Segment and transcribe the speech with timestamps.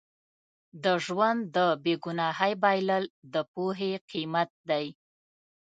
[0.83, 4.87] د ژوند د بې ګناهۍ بایلل د پوهې قیمت دی.